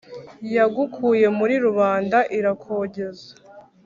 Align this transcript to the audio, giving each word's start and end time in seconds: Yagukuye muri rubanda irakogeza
Yagukuye 0.55 1.27
muri 1.37 1.55
rubanda 1.65 2.17
irakogeza 2.37 3.29